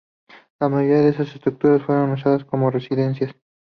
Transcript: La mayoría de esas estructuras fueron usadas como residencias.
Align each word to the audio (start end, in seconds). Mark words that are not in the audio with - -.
La 0.59 0.67
mayoría 0.67 1.03
de 1.03 1.09
esas 1.09 1.31
estructuras 1.35 1.83
fueron 1.85 2.13
usadas 2.13 2.43
como 2.43 2.71
residencias. 2.71 3.35